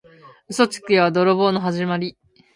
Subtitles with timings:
[0.47, 2.17] 嘘つきは泥棒のはじまり。